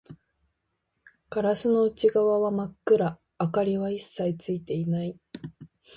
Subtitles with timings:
[1.29, 5.15] ガラスの内側は真っ暗、明かりは一切ついていない